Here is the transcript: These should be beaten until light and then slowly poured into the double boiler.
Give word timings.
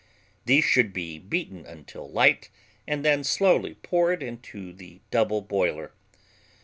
These 0.45 0.63
should 0.63 0.93
be 0.93 1.19
beaten 1.19 1.63
until 1.67 2.09
light 2.09 2.49
and 2.87 3.05
then 3.05 3.23
slowly 3.23 3.75
poured 3.75 4.23
into 4.23 4.73
the 4.73 4.99
double 5.11 5.41
boiler. 5.43 5.91